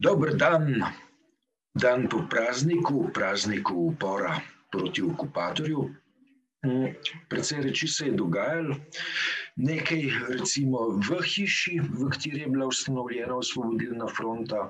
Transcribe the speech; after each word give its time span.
Dober 0.00 0.36
dan, 0.36 0.84
dan 1.72 2.08
po 2.08 2.26
prazniku, 2.28 3.08
prazniku 3.14 3.74
upora 3.74 4.40
proti 4.72 5.02
okupatorju. 5.02 5.88
Mm, 6.66 6.92
Predvsej 7.28 7.62
reči 7.62 7.88
se 7.88 8.06
je 8.06 8.12
dogajalo, 8.12 8.76
nekaj 9.56 10.02
recimo 10.28 10.98
v 11.00 11.20
hiši, 11.22 11.80
v 11.80 12.10
kateri 12.12 12.44
je 12.44 12.52
bila 12.52 12.66
ustanovljena 12.66 13.36
osvobodilna 13.36 14.08
fronta, 14.12 14.68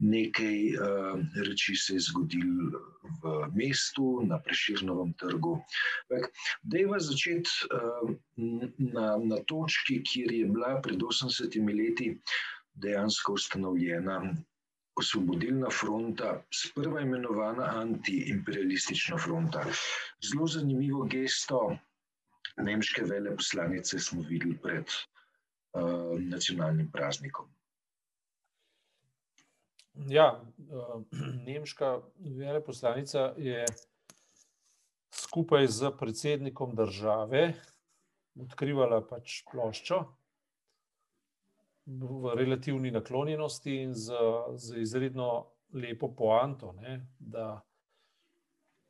nekaj 0.00 0.58
uh, 0.74 1.20
reči 1.46 1.76
se 1.76 1.94
je 1.94 2.06
zgodilo 2.08 2.80
v 3.22 3.34
mestu, 3.54 4.24
na 4.26 4.40
Preširnovem 4.42 5.12
trgu. 5.20 5.60
Dejva 6.62 6.98
začeti 6.98 7.68
uh, 7.70 8.14
na, 8.78 9.18
na 9.20 9.42
točki, 9.46 10.00
kjer 10.02 10.32
je 10.32 10.46
bila 10.46 10.80
pred 10.82 10.98
80 10.98 11.60
leti 11.68 12.16
dejansko 12.82 13.32
ustanovljena 13.38 14.20
osvobodilna 15.00 15.70
fronta, 15.70 16.42
sprva 16.54 17.00
imenovana 17.00 17.68
antiimperialistična 17.80 19.18
fronta. 19.18 19.64
Zelo 20.30 20.46
zanimivo 20.46 21.04
gesto 21.04 21.76
nemške 22.56 23.04
veleposlanice 23.08 23.98
smo 23.98 24.22
videli 24.28 24.58
pred 24.62 24.84
uh, 24.84 26.20
nacionalnim 26.20 26.90
praznikom. 26.92 27.48
Ja, 30.08 30.42
uh, 30.68 31.02
nemška 31.46 31.98
veleposlanica 32.18 33.32
je 33.36 33.64
skupaj 35.14 35.66
z 35.66 35.90
predsednikom 35.98 36.74
države 36.76 37.52
odkrivala 38.40 39.00
pač 39.06 39.42
ploščo 39.50 40.04
v 41.86 42.34
relativni 42.36 42.90
naklonjenosti 42.90 43.76
in 43.82 43.94
z, 43.94 44.12
z 44.56 44.82
izredno 44.82 45.46
lepo 45.72 46.10
poanto, 46.14 46.72
ne, 46.72 47.06
da 47.18 47.60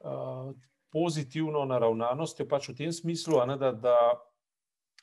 uh, 0.04 0.52
pozitivno 0.92 1.64
naravnanost 1.64 2.40
je 2.40 2.48
pač 2.48 2.68
v 2.68 2.76
tem 2.76 2.92
smislu, 2.92 3.38
ne, 3.46 3.56
da, 3.56 3.72
da 3.72 3.96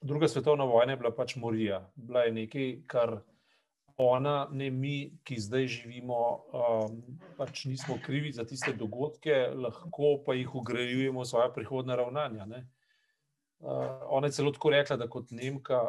druga 0.01 0.27
svetovna 0.27 0.65
vojna 0.65 0.93
je 0.93 0.97
bila 0.97 1.11
pač 1.15 1.35
morija. 1.35 1.81
Bila 1.95 2.27
je 2.27 2.31
nekaj, 2.31 2.71
kar 2.87 3.19
ona, 3.97 4.47
ne 4.51 4.69
mi, 4.69 5.17
ki 5.25 5.39
zdaj 5.41 5.67
živimo, 5.67 6.21
um, 6.53 6.97
pač 7.37 7.65
nismo 7.65 7.97
krivi 8.05 8.31
za 8.31 8.45
tiste 8.45 8.73
dogodke, 8.77 9.47
lahko 9.55 10.17
pa 10.25 10.35
jih 10.37 10.55
ugrajujemo 10.55 11.23
v 11.23 11.29
svoje 11.29 11.53
prihodne 11.53 11.95
ravnanja. 11.95 12.45
Ne. 12.45 12.67
Uh, 13.59 14.05
ona 14.13 14.27
je 14.27 14.37
celo 14.37 14.51
tako 14.53 14.69
rekla, 14.69 14.97
da 14.97 15.09
kot 15.09 15.31
Nemka 15.31 15.87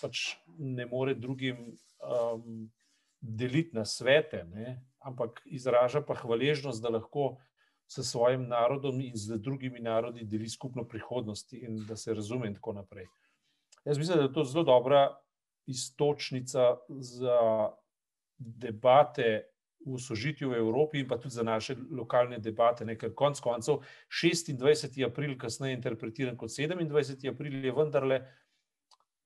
pač 0.00 0.36
ne 0.58 0.86
more 0.86 1.14
drugim 1.14 1.72
um, 2.02 2.70
deliti 3.20 3.76
na 3.76 3.84
svete, 3.84 4.44
ne? 4.44 4.80
ampak 5.02 5.42
izraža 5.46 6.02
pa 6.06 6.14
hvaležnost, 6.14 6.82
da 6.82 6.92
lahko 6.94 7.36
s 7.90 8.04
svojim 8.06 8.46
narodom 8.48 9.00
in 9.00 9.16
z 9.18 9.38
drugimi 9.38 9.80
narodi 9.80 10.24
deli 10.24 10.48
skupno 10.48 10.84
prihodnost 10.88 11.52
in 11.52 11.82
da 11.86 11.96
se 11.96 12.14
razume, 12.14 12.48
in 12.48 12.54
tako 12.54 12.72
naprej. 12.72 13.06
Jaz 13.84 13.98
mislim, 13.98 14.18
da 14.18 14.24
je 14.24 14.32
to 14.32 14.44
zelo 14.44 14.64
dobra 14.64 15.18
istočnica 15.66 16.76
za 16.88 17.38
debate 18.38 19.52
v 19.86 19.98
sožitju 19.98 20.50
v 20.50 20.58
Evropi 20.62 21.00
in 21.02 21.08
pa 21.08 21.18
tudi 21.18 21.34
za 21.34 21.42
naše 21.42 21.76
lokalne 21.90 22.38
debate. 22.38 22.84
Ne? 22.84 22.94
Ker 22.98 23.14
konec 23.14 23.40
koncev 23.40 23.82
26. 24.10 25.02
april, 25.06 25.34
kasneje 25.38 25.74
interpretiran 25.74 26.36
kot 26.36 26.50
27. 26.50 27.28
april, 27.30 27.64
je 27.64 27.72
vendarle 27.72 28.22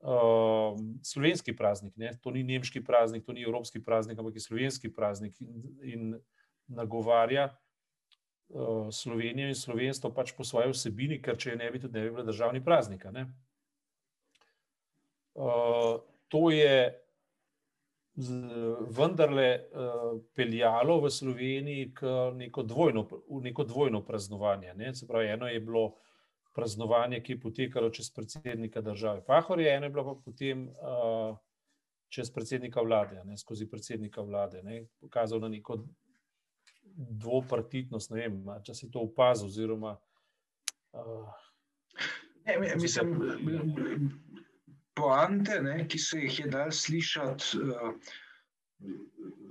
uh, 0.00 0.78
slovenski 1.02 1.56
praznik. 1.56 1.97
Ne? 1.97 2.12
To 2.22 2.30
ni 2.30 2.42
nemški 2.42 2.84
praznik, 2.84 3.25
to 3.27 3.33
ni 3.33 3.44
evropski 3.44 3.83
praznik, 3.83 4.19
ampak 4.19 4.34
je 4.34 4.41
slovenski 4.41 4.92
praznik 4.92 5.41
in, 5.41 5.62
in 5.83 6.20
nagovarja 6.66 7.48
uh, 8.48 8.88
Slovenijo 8.93 9.48
in 9.48 9.54
slovenstvo 9.54 10.12
pač 10.15 10.34
po 10.37 10.44
svoji 10.44 10.72
vsebini, 10.72 11.21
ker 11.22 11.38
če 11.38 11.54
je 11.54 11.56
ne 11.56 11.71
bi, 11.71 11.81
tudi 11.81 11.98
ne 11.98 12.06
bi 12.06 12.15
bila 12.16 12.26
državni 12.26 12.65
praznik. 12.65 13.06
Uh, 15.34 16.00
to 16.28 16.50
je 16.50 16.94
z, 18.16 18.32
vendarle 18.97 19.48
uh, 19.60 20.21
peljalo 20.34 21.00
v 21.00 21.10
Sloveniji 21.10 21.92
k 21.94 22.15
neko 22.34 22.62
dvojno, 22.62 23.06
neko 23.42 23.65
dvojno 23.65 24.04
praznovanje. 24.04 24.75
Ne? 24.75 24.94
Se 24.94 25.06
pravi, 25.06 25.28
eno 25.28 25.48
je 25.48 25.60
bilo 25.60 25.94
praznovanje, 26.56 27.21
ki 27.21 27.33
je 27.33 27.41
potekalo 27.41 27.91
čez 27.91 28.09
predsednika 28.11 28.81
države. 28.81 29.21
Pahor 29.27 29.61
je 29.61 29.75
eno, 29.77 29.91
bilo 29.93 30.05
pa 30.05 30.21
potem 30.25 30.69
uh, 30.69 31.37
čez 32.09 32.31
predsednika 32.33 32.81
vlade, 32.81 33.21
ne, 33.25 33.37
skozi 33.37 33.69
predsednika 33.69 34.22
vlade, 34.25 34.62
ne, 34.65 34.87
pokazal 35.00 35.41
na 35.41 35.50
neko 35.53 35.83
dvopartitnost. 36.97 38.15
Ne 38.15 38.22
vem, 38.25 38.39
če 38.65 38.75
si 38.75 38.89
to 38.91 39.05
opazil. 39.05 39.50
Oziroma, 39.50 39.97
uh, 40.97 41.34
ne, 42.47 42.56
mislim, 42.81 43.12
poante, 44.97 45.61
ne, 45.61 45.83
ki 45.84 46.00
se 46.00 46.22
jih 46.25 46.41
je 46.41 46.49
dal 46.56 46.72
slišati 46.72 47.61
uh, 47.61 47.93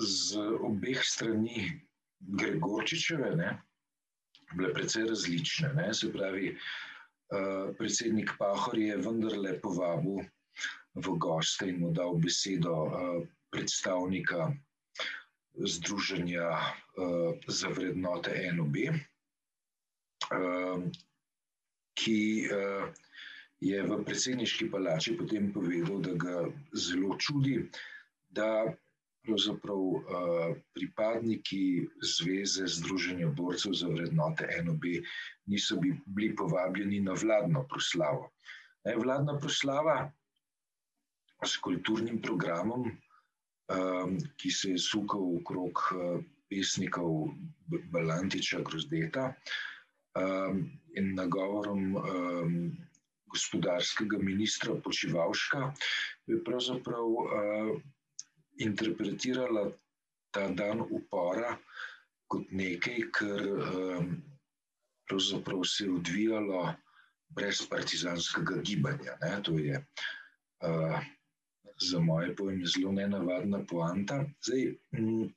z 0.02 0.42
obeh 0.72 1.06
strani 1.06 1.70
Gregorčičeve. 2.42 3.36
Ne, 3.38 3.54
Bile 4.56 4.74
precej 4.74 5.08
različne. 5.10 5.72
Ne? 5.74 5.88
Se 5.94 6.08
pravi, 6.14 6.52
uh, 6.54 6.68
predsednik 7.78 8.36
Pahor 8.38 8.78
je 8.78 8.97
vendarle 8.97 9.56
povabil 9.62 10.25
v 10.96 11.18
goste 11.19 11.68
in 11.68 11.80
mu 11.80 11.91
dal 11.91 12.16
besedo 12.16 12.88
eh, 12.88 13.28
predstavnika 13.52 14.53
Združenja 15.56 16.50
eh, 16.52 17.31
za 17.47 17.69
vrednote 17.69 18.31
NOB, 18.56 18.75
ki 21.96 22.19
je 23.62 23.78
v 23.84 23.91
predsedniški 24.03 24.68
palači 24.74 25.14
potem 25.16 25.53
povedal, 25.53 26.02
da 26.02 26.14
ga 26.18 26.35
zelo 26.74 27.16
čudi, 27.16 27.69
da 28.34 28.68
pravzaprav 29.25 29.78
uh, 29.78 30.03
pripadniki 30.74 31.88
Zveze 32.02 32.68
Združenja 32.68 33.28
borcev 33.28 33.74
za 33.74 33.88
vrednote 33.88 34.47
NOB 34.63 34.86
niso 35.46 35.80
bi, 35.81 35.94
bili 36.06 36.36
povabljeni 36.36 37.00
na 37.00 37.13
vladno 37.13 37.66
proslavo. 37.69 38.30
Ne, 38.85 38.96
vladna 38.96 39.38
proslava 39.40 40.12
s 41.46 41.58
kulturnim 41.58 42.22
programom, 42.22 42.88
um, 42.90 44.18
ki 44.38 44.52
se 44.52 44.72
je 44.75 44.80
sukal 44.81 45.38
okrog 45.41 45.81
uh, 45.91 46.24
pesnikov 46.50 47.30
Balantiča 47.91 48.62
Grozdeta 48.62 49.31
um, 50.16 50.62
in 50.96 51.16
nagovorom 51.16 51.96
um, 51.96 52.59
gospodarskega 53.35 54.18
ministra 54.22 54.75
Počivalška, 54.84 55.74
je 56.28 56.44
pravzaprav 56.44 57.09
uh, 57.09 57.81
interpretirala 58.58 59.72
ta 60.32 60.48
dan 60.52 60.82
upora 60.82 61.56
kot 62.28 62.52
nekaj, 62.52 63.02
kar 63.12 63.42
um, 63.48 64.16
se 65.66 65.86
je 65.86 65.92
odvijalo 65.92 66.74
brez 67.30 67.62
partizanskega 67.70 68.62
gibanja. 68.62 69.18
Ne? 69.22 69.44
To 69.44 69.58
je 69.60 69.78
uh, 69.80 71.00
za 71.82 72.00
moje 72.00 72.36
pojme 72.36 72.66
zelo 72.66 72.92
nenavadna 72.92 73.62
poanta. 73.70 74.24
Zdaj, 74.42 74.74
um, 74.98 75.30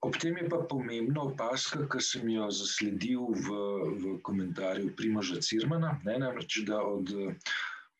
ob 0.00 0.16
tem 0.20 0.36
je 0.36 0.48
pa 0.48 0.62
pomembna 0.70 1.22
opaska, 1.22 1.88
ki 1.90 2.00
sem 2.00 2.28
jo 2.28 2.50
zasledil 2.50 3.26
v, 3.32 3.58
v 4.00 4.18
komentarju 4.22 4.94
Primoža 4.96 5.40
Cirmana, 5.40 5.98
ne? 6.04 6.18
namreč 6.18 6.62
da 6.68 6.80
od 6.82 7.10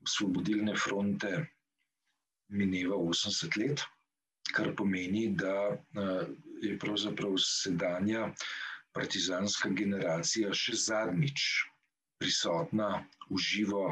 Osvobodilne 0.04 0.76
fronte 0.76 1.46
mineva 2.52 2.96
80 2.96 3.56
let 3.56 3.84
kar 4.54 4.72
pomeni, 4.76 5.28
da 5.34 5.54
eh, 5.74 6.26
je 6.62 6.78
pravzaprav 6.78 7.36
sedanja 7.42 8.28
partizanska 8.94 9.68
generacija 9.74 10.52
še 10.54 10.76
zadnjič 10.78 11.46
prisotna 12.22 12.90
v 13.30 13.40
živo 13.42 13.88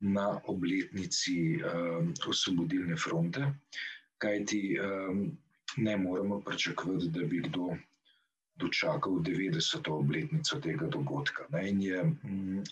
na 0.00 0.40
obletnici 0.48 1.60
um, 1.60 2.10
Osvobodilne 2.26 2.96
fronte, 2.96 3.52
kajti 4.18 4.60
um, 4.80 5.22
ne 5.76 5.96
moremo 5.96 6.40
pričakovati, 6.40 7.08
da 7.14 7.26
bi 7.28 7.42
kdo 7.46 7.76
dočakal 8.60 9.20
90. 9.28 9.90
obletnico 9.92 10.60
tega 10.60 10.88
dogodka. 10.88 11.46
Ne? 11.52 11.68
In 11.68 11.82
je 11.82 12.02
um, 12.02 12.64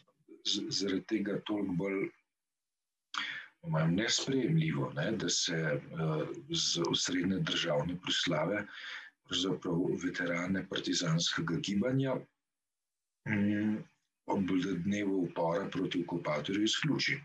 zaradi 0.44 1.04
tega 1.14 1.38
toliko 1.44 1.76
bolj 1.84 2.08
Imam 3.69 3.94
nesprejemljivo, 3.94 4.93
ne, 4.97 5.11
da 5.12 5.29
se 5.29 5.59
uh, 5.76 6.29
z 6.50 6.82
osrednje 6.91 7.38
državne 7.50 7.99
proslave, 8.03 8.62
pravzaprav 9.29 9.82
veterane 10.05 10.65
partizanskega 10.69 11.59
gibanja, 11.61 12.15
um, 13.29 13.76
ob 14.26 14.55
dnevu 14.85 15.20
upora 15.23 15.69
proti 15.73 16.03
okupatorju 16.05 16.65
izključi. 16.65 17.19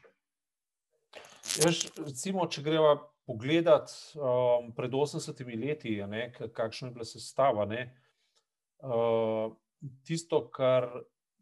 Jaz, 1.64 1.86
recimo, 1.98 2.48
če 2.48 2.64
greva 2.64 2.96
pogledati 3.28 4.20
um, 4.20 4.72
pred 4.76 4.92
80 4.92 5.44
leti, 5.60 5.96
ne, 6.08 6.28
kakšna 6.34 6.90
je 6.90 6.94
bila 6.98 7.08
sestava. 7.08 7.66
Ne, 7.70 7.88
uh, 8.84 9.56
tisto, 10.08 10.44
kar 10.52 10.90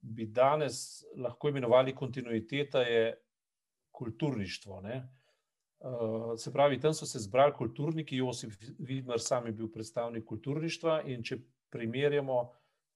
bi 0.02 0.26
danes 0.26 1.04
lahko 1.18 1.50
imenovali 1.50 1.96
kontinuiteta, 1.96 2.82
je 2.86 3.14
kulturništvo. 4.02 4.82
Ne. 4.82 5.02
Uh, 5.80 6.34
se 6.38 6.54
pravi, 6.54 6.80
tam 6.80 6.94
so 6.94 7.06
se 7.06 7.20
zbrali 7.20 7.54
kulturniki, 7.58 8.18
Josip 8.18 8.54
Vidmar 8.80 9.22
sam 9.22 9.46
je 9.46 9.52
bil 9.52 9.70
predstavnik 9.74 10.26
kulturništva 10.26 11.02
in 11.10 11.24
če 11.24 11.38
primerjamo 11.74 12.42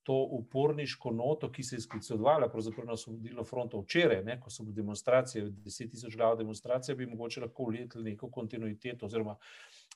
to 0.06 0.18
uporniško 0.38 1.12
noto, 1.12 1.50
ki 1.52 1.64
se 1.64 1.76
je 1.76 1.82
sklicovala 1.82 2.50
na 2.86 2.94
osvobodilno 2.94 3.44
fronto 3.44 3.80
včeraj, 3.82 4.22
ne, 4.24 4.36
ko 4.42 4.54
so 4.54 4.64
bile 4.64 4.76
demonstracije, 4.78 5.48
deset 5.66 5.92
tisoč 5.92 6.18
glav 6.18 6.38
demonstracije, 6.38 6.96
bi 6.96 7.10
mogoče 7.10 7.42
lahko 7.42 7.64
uleteli 7.72 8.12
neko 8.12 8.30
kontinuiteto 8.32 9.06
oziroma 9.06 9.34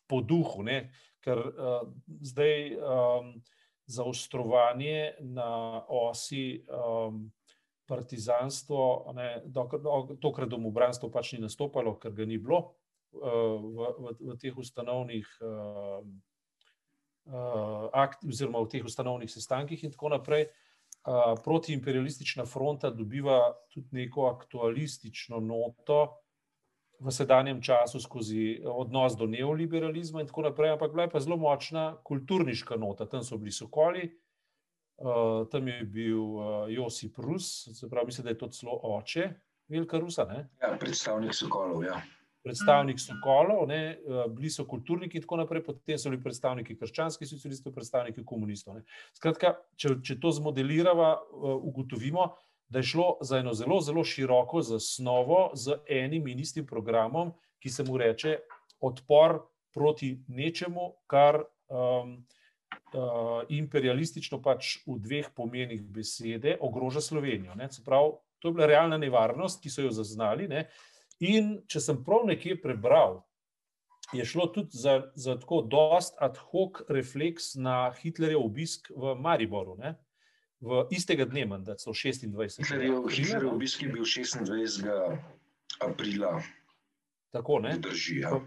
po 0.10 0.22
duhu, 0.22 0.66
ne, 0.66 0.80
ker 1.22 1.38
uh, 1.38 1.84
zdaj 2.26 2.74
um, 2.74 3.36
zaostrovanje 3.86 5.14
na 5.20 5.52
osi 5.88 6.64
um, 6.66 7.28
partizanstvo, 7.90 9.12
ne, 9.18 9.42
dokrat, 9.46 9.82
tokrat 10.22 10.50
domobranstvo 10.50 11.10
pač 11.12 11.34
ni 11.34 11.42
nastopalo, 11.44 11.96
ker 12.00 12.14
ga 12.14 12.28
ni 12.30 12.38
bilo 12.38 12.60
uh, 12.62 13.58
v, 13.58 13.92
v, 13.98 14.16
v 14.30 14.38
teh 14.42 14.54
ustanovnih 14.54 15.28
uh, 15.42 16.00
uh, 17.34 17.90
akt, 17.98 18.26
oziroma 18.30 18.62
v 18.64 18.72
teh 18.76 18.86
ustanovnih 18.86 19.32
sestankih 19.32 19.84
in 19.84 19.96
tako 19.96 20.14
naprej. 20.16 20.50
Uh, 21.00 21.34
protiimperialistična 21.42 22.46
fronta 22.46 22.92
dobiva 22.92 23.40
tudi 23.74 24.04
neko 24.04 24.28
aktualistično 24.30 25.40
noto 25.40 26.20
v 27.00 27.14
sedanjem 27.16 27.62
času 27.64 28.02
skozi 28.04 28.60
odnos 28.68 29.16
do 29.16 29.24
neoliberalizma 29.32 30.22
in 30.22 30.28
tako 30.28 30.50
naprej, 30.50 30.74
ampak 30.76 30.92
bila 30.92 31.06
je 31.08 31.14
pa 31.14 31.22
zelo 31.24 31.38
močna 31.40 31.94
kulturniška 32.04 32.76
nota. 32.76 33.08
Tam 33.08 33.24
so 33.24 33.40
bili 33.40 33.56
sokoli, 33.56 34.10
uh, 34.10 34.29
tam 35.52 35.68
je 35.68 35.84
bil 35.84 36.20
uh, 36.20 36.46
Josip 36.68 37.18
Rus, 37.18 37.70
se 37.80 37.90
pravi, 37.90 38.06
mislim, 38.12 38.24
da 38.24 38.30
je 38.30 38.38
to 38.38 38.48
celo 38.48 38.80
oče 38.84 39.30
Velika 39.68 40.00
Rusa. 40.00 40.26
Ne? 40.26 40.48
Ja, 40.62 40.78
predstavnik 40.80 41.36
sokolov, 41.36 41.84
ja 41.84 42.02
predstavnik 42.44 43.00
Sokolov, 43.00 43.68
ne, 43.68 43.82
eh, 43.92 44.28
bili 44.30 44.50
so 44.50 44.66
kulturniki 44.66 45.18
in 45.18 45.24
tako 45.24 45.38
naprej, 45.38 45.64
potem 45.64 45.98
so 45.98 46.10
bili 46.10 46.22
predstavniki 46.24 46.78
krščanskih 46.80 47.28
socialistov, 47.28 47.74
predstavniki 47.76 48.24
komunistov. 48.26 48.80
Ne. 48.80 48.86
Skratka, 49.18 49.58
če, 49.76 49.98
če 50.04 50.20
to 50.20 50.32
zmodeliramo, 50.40 51.10
eh, 51.14 51.54
ugotovimo, 51.72 52.30
da 52.70 52.80
je 52.80 52.92
šlo 52.92 53.18
za 53.26 53.40
eno 53.42 53.54
zelo, 53.54 53.80
zelo 53.82 54.04
široko 54.06 54.62
zasnovo 54.62 55.52
z 55.58 55.80
enim 55.90 56.28
in 56.28 56.40
istim 56.40 56.68
programom, 56.70 57.34
ki 57.60 57.70
se 57.70 57.84
mu 57.84 57.98
reče 57.98 58.38
odpor 58.80 59.40
proti 59.74 60.20
nečemu, 60.28 60.94
kar 61.10 61.42
um, 61.68 62.14
uh, 62.94 63.44
imperialistično 63.50 64.42
pač 64.42 64.80
v 64.88 64.98
dveh 65.00 65.30
pomenih 65.36 65.82
besede 65.82 66.58
ogroža 66.60 67.02
Slovenijo. 67.02 67.56
Prav, 67.86 68.20
to 68.40 68.50
je 68.50 68.54
bila 68.54 68.68
realna 68.68 68.98
nevarnost, 68.98 69.62
ki 69.64 69.70
so 69.70 69.86
jo 69.86 69.92
zaznali. 69.92 70.48
Ne. 70.48 70.68
In 71.20 71.60
če 71.68 71.82
sem 71.84 72.04
prav 72.04 72.26
nekje 72.28 72.56
prebral, 72.62 73.22
je 74.14 74.26
šlo 74.26 74.48
tudi 74.54 74.78
za, 74.78 75.12
za 75.16 75.36
tako 75.40 75.62
dost 75.62 76.16
ad 76.20 76.38
hoc 76.50 76.82
refleks 76.90 77.54
na 77.56 77.92
Hitlerjev 78.02 78.42
obisk 78.42 78.90
v 78.96 79.16
Mariboru. 79.20 79.76
Ne? 79.78 79.96
V 80.60 80.88
istega 80.92 81.26
dne, 81.26 81.46
da 81.64 81.78
so 81.80 81.94
26. 81.94 82.64
Hitlerjev 82.66 83.52
obisk 83.54 83.84
je 83.84 83.90
bil 83.90 84.04
26. 84.04 84.88
aprila. 85.80 86.40
Tako 87.32 87.60
ne. 87.60 87.78
Drži, 87.78 88.20
ja. 88.24 88.40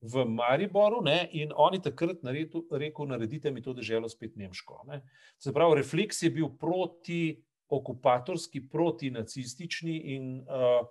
V 0.00 0.24
Mariboru 0.28 1.00
ne, 1.02 1.28
in 1.32 1.52
oni 1.56 1.80
takrat 1.82 2.22
naredil, 2.22 2.66
rekel, 2.70 3.08
naredite 3.08 3.50
mi 3.50 3.62
to 3.62 3.72
državo 3.72 4.08
spet 4.08 4.36
nemško. 4.36 4.82
Ne. 4.90 5.00
Se 5.38 5.52
pravi, 5.52 5.78
refleks 5.80 6.22
je 6.22 6.30
bil 6.30 6.50
proti 6.60 7.42
okupatorski, 7.68 8.60
proti 8.68 9.10
nacistični 9.10 9.96
in 10.14 10.44
uh, 10.44 10.84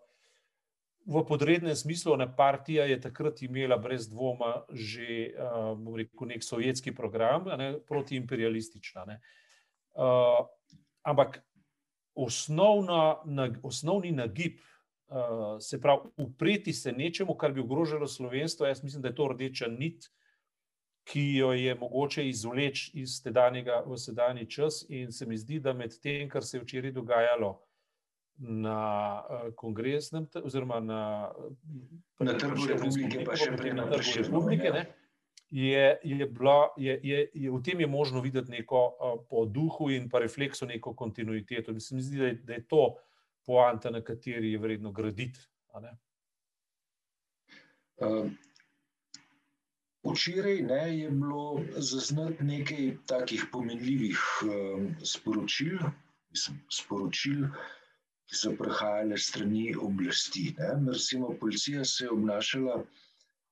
v 1.05 1.21
podrednem 1.27 1.75
smislu, 1.75 2.17
ne, 2.17 2.27
partija 2.35 2.85
je 2.89 2.97
takrat 3.01 3.41
imela 3.45 3.77
brez 3.77 4.09
dvoma 4.09 4.65
že 4.73 5.31
uh, 5.37 5.77
rekel, 5.95 6.27
nek 6.27 6.43
sovjetski 6.43 6.95
program, 6.95 7.45
ne, 7.57 7.75
protiimperialistična. 7.87 9.05
Ne. 9.05 9.19
Uh, 9.93 10.41
ampak 11.05 11.43
osnovna, 12.15 13.21
na, 13.25 13.49
osnovni 13.63 14.11
nagib, 14.11 14.57
uh, 15.07 15.57
se 15.59 15.81
pravi, 15.81 16.09
upreti 16.17 16.73
se 16.73 16.91
nečemu, 16.91 17.35
kar 17.35 17.53
bi 17.53 17.61
ogrožalo 17.61 18.07
slovenstvo, 18.07 18.65
jaz 18.65 18.83
mislim, 18.83 19.01
da 19.01 19.07
je 19.07 19.15
to 19.15 19.27
rdeča 19.27 19.67
nit. 19.67 20.11
Ki 21.05 21.35
jo 21.35 21.51
je 21.53 21.75
mogoče 21.75 22.23
izvleči 22.29 22.91
iz 22.97 23.19
tedanjega 23.21 23.83
v 23.85 23.97
sedanji 23.97 24.47
čas, 24.49 24.85
in 24.89 25.11
se 25.11 25.25
mi 25.25 25.37
zdi, 25.37 25.59
da 25.59 25.73
med 25.73 25.93
tem, 26.01 26.29
kar 26.29 26.41
se 26.43 26.57
je 26.57 26.61
včeraj 26.63 26.91
dogajalo, 26.91 27.49
uh, 27.49 27.59
na 28.37 29.21
uh, 29.29 29.53
kongresnem, 29.55 30.27
oziroma 30.43 30.79
na, 30.79 31.31
na 32.19 32.33
trgu 32.37 32.67
republike, 32.67 33.23
pa 33.23 33.37
še 33.39 33.55
prej 33.55 33.75
na 33.77 33.87
trgu 33.87 34.23
republike. 34.23 34.71
Ja. 34.71 34.85
Je, 35.55 35.83
je 36.03 36.25
bila, 36.27 36.73
je, 36.75 36.97
je, 37.03 37.19
je, 37.31 37.51
v 37.53 37.59
tem 37.63 37.79
je 37.79 37.87
možno 37.87 38.19
videti 38.19 38.51
neko 38.51 38.81
uh, 38.91 39.19
po 39.29 39.45
duhu 39.45 39.91
in 39.93 40.09
pa 40.11 40.19
refleksu, 40.19 40.67
neko 40.67 40.95
kontinuiteto. 40.97 41.73
Mislim, 41.73 42.01
zdi, 42.01 42.19
da, 42.19 42.31
je, 42.31 42.39
da 42.43 42.57
je 42.57 42.65
to 42.67 42.83
poanta, 43.45 43.89
na 43.89 44.01
kateri 44.01 44.51
je 44.51 44.59
vredno 44.59 44.91
graditi. 44.91 45.39
Uh, 47.97 48.27
včeraj 50.03 50.61
ne, 50.61 50.83
je 50.99 51.09
bilo 51.11 51.61
zaznati 51.77 52.43
nekaj 52.43 52.97
takih 53.07 53.45
pomenljivih 53.51 54.19
uh, 54.43 54.85
sporočil, 55.03 55.77
mislim, 56.29 56.61
sporočil 56.71 57.47
ki 58.25 58.35
so 58.35 58.51
prihajale 58.57 59.17
strani 59.17 59.65
oblasti. 59.77 60.53
Ne. 60.57 60.91
Recimo, 60.91 61.33
policija 61.39 61.85
se 61.85 62.05
je 62.05 62.11
obnašala 62.11 62.83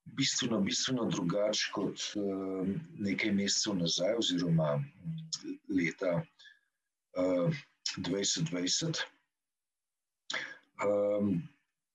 bistveno, 0.06 0.60
bistveno 0.62 1.06
drugače 1.10 1.69
kot 1.74 2.07
uh, 2.16 2.68
nekaj 3.00 3.31
mesecev 3.31 3.78
nazaj, 3.78 4.16
oziroma 4.18 4.72
leta 5.69 6.16
uh, 6.18 7.62
2020. 7.98 9.04
Um, 10.83 11.41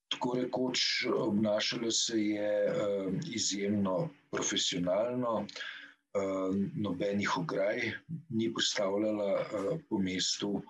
tako 0.08 0.34
rekoč, 0.38 1.06
obnašalo 1.12 1.90
se 1.90 2.20
je 2.22 2.52
uh, 2.70 3.14
izjemno 3.34 4.08
profesionalno, 4.30 5.34
uh, 5.40 6.54
nobenih 6.76 7.38
ograj 7.38 7.92
ni 8.28 8.52
postavljala 8.54 9.32
uh, 9.34 9.80
po 9.88 9.98
mestu. 9.98 10.62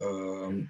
Uh, 0.00 0.62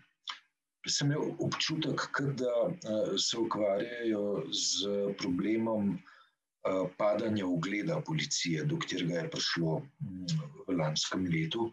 sem 0.89 1.11
imel 1.11 1.35
občutek, 1.39 2.21
da 2.39 2.55
eh, 2.71 3.19
se 3.19 3.39
ukvarjajo 3.39 4.45
z 4.51 4.89
problemom 5.19 5.95
eh, 5.95 6.89
padanja 6.99 7.47
ugleda 7.47 8.01
policije, 8.07 8.65
do 8.65 8.79
katerega 8.79 9.21
je 9.21 9.31
prišlo 9.31 9.79
mm, 9.79 10.27
v 10.67 10.77
lanskem 10.79 11.27
letu, 11.27 11.71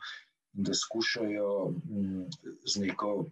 in 0.57 0.63
da 0.63 0.73
skušajo 0.73 1.73
mm, 1.85 2.25
z 2.65 2.85
neko 2.85 3.25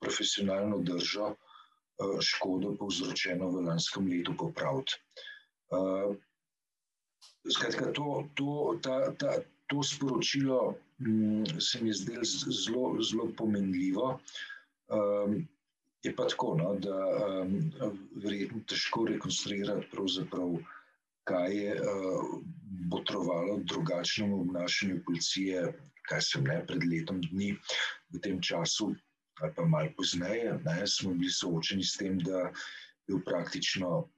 profesionalno 0.00 0.78
držo 0.86 1.32
eh, 1.34 2.20
škodo, 2.20 2.74
povzročeno 2.78 3.50
v 3.50 3.64
lanskem 3.68 4.08
letu, 4.08 4.36
popraviti. 4.38 5.00
Skratka, 7.50 7.92
to, 7.94 8.28
to, 8.34 8.78
ta, 8.82 9.12
ta, 9.14 9.36
to 9.70 9.82
sporočilo 9.82 10.74
se 11.60 11.82
mi 11.82 11.88
je 11.88 11.94
zdelo 11.94 12.24
zelo, 12.24 13.02
zelo 13.02 13.32
pomenljivo. 13.36 14.20
Um, 14.88 15.48
je 16.02 16.16
pa 16.16 16.26
tako, 16.28 16.56
no, 16.58 16.74
da 16.74 16.96
um, 17.42 17.72
verjetno 18.16 18.62
težko 18.66 19.04
rekonstruirati, 19.04 19.86
kaj 21.24 21.56
je 21.56 21.74
uh, 21.74 22.40
botrovalo 22.90 23.60
drugačnemu 23.64 24.40
obnašanju 24.40 25.02
policije, 25.06 25.72
kaj 26.08 26.22
sem 26.22 26.44
ne 26.44 26.64
pred 26.66 26.84
letom 26.84 27.20
dni 27.30 27.52
v 28.12 28.20
tem 28.20 28.40
času, 28.40 28.94
ali 29.40 29.52
pa 29.56 29.64
malo 29.64 29.90
pozneje. 29.96 30.58
Ne, 30.64 30.86
smo 30.86 31.14
bili 31.14 31.32
soočeni 31.32 31.84
s 31.84 31.96
tem, 31.96 32.18
da 32.18 32.38
je 32.38 32.52
bil 33.08 33.20
praktično 33.26 34.08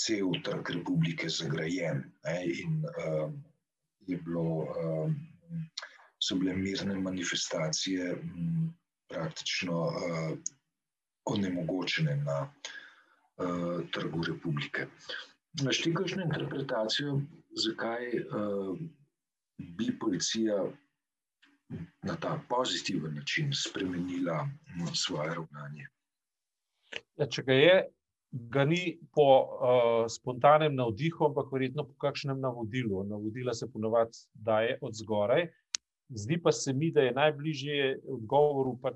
cel 0.00 0.32
trg 0.44 0.70
republike 0.70 1.28
zagrajen 1.28 2.04
ne, 2.24 2.40
in 2.46 2.82
um, 2.84 3.38
je 4.06 4.18
bilo, 4.22 4.66
um, 4.76 5.14
so 6.18 6.36
bile 6.36 6.56
mirne 6.56 6.98
manifestacije. 7.00 8.12
Um, 8.14 8.74
praktično 9.08 9.80
uh, 9.80 10.38
onemogočene 11.24 12.16
na 12.16 12.50
uh, 13.36 13.90
trgu 13.92 14.22
republike. 14.24 14.86
Našti 15.62 15.94
kakšno 15.94 16.22
interpretacijo, 16.22 17.20
zakaj 17.64 18.06
uh, 18.18 18.78
bi 19.58 19.98
policija 19.98 20.66
na 22.02 22.16
ta 22.20 22.40
pozitiven 22.48 23.14
način 23.14 23.50
spremenila 23.52 24.48
svoje 24.94 25.34
ravnanje? 25.34 25.86
Ja, 27.16 27.26
če 27.26 27.42
ga 27.42 27.52
je, 27.52 27.76
ga 28.30 28.64
ni 28.64 28.98
po 29.14 29.26
uh, 29.26 30.06
spontanem 30.10 30.76
navdihu, 30.76 31.30
ampak 31.30 31.52
verjetno 31.52 31.86
po 31.88 31.96
kakšnem 32.06 32.40
navodilu. 32.40 33.04
Navodila 33.08 33.54
se 33.54 33.70
ponovadi 33.72 34.26
daje 34.34 34.78
od 34.80 34.94
zgoraj. 34.94 35.48
Zdi 36.08 36.38
pa 36.42 36.52
se 36.52 36.72
mi, 36.72 36.92
da 36.94 37.02
je 37.02 37.16
najbližje 37.16 38.00
odgovoru 38.14 38.76
pa, 38.82 38.92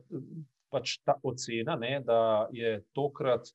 pač 0.70 1.00
ta 1.04 1.16
ocena, 1.26 1.74
ne, 1.76 1.98
da 2.06 2.48
je 2.54 2.78
tokrat 2.94 3.50